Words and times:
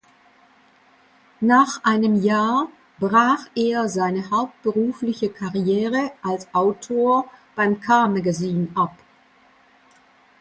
Nach 1.41 1.83
einem 1.83 2.23
Jahr 2.23 2.69
brach 2.99 3.45
er 3.53 3.87
seine 3.87 4.31
hauptberufliche 4.31 5.29
Karriere 5.29 6.11
als 6.23 6.51
Autor 6.55 7.29
beim 7.55 7.79
Car 7.81 8.07
Magazine 8.09 8.69
ab. 8.73 8.97